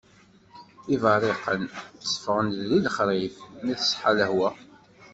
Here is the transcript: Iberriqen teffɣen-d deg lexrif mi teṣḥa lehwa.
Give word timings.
Iberriqen 0.93 1.61
teffɣen-d 2.01 2.57
deg 2.69 2.75
lexrif 2.83 3.35
mi 3.63 3.73
teṣḥa 3.79 4.11
lehwa. 4.17 4.49